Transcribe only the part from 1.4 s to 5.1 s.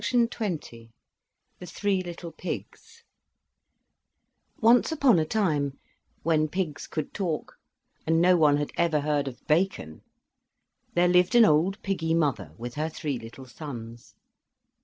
THREE LITTLE PIGS Once